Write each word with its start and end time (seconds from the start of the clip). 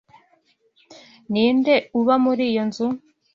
Ninde 1.31 1.75
uba 1.99 2.15
muri 2.23 2.43
iyo 2.51 2.63
nzu?( 2.67 2.87